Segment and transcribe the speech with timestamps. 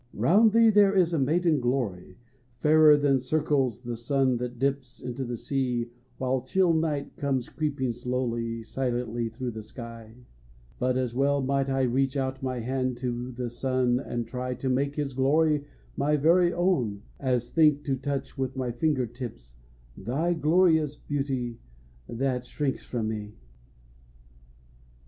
[0.15, 2.17] Round thee there is a maiden glory
[2.59, 7.93] Fairer than circles the sun that dips Into the sea while chill night comes creeping
[7.93, 10.15] Slowly, silently through the sky;
[10.79, 14.69] But as well might I Reach out my hand to the sun and try To
[14.69, 19.53] make his glory my very own As think to touch with my finger tips
[19.95, 21.59] Thy glorious beauty
[22.09, 23.35] that shrinks from me.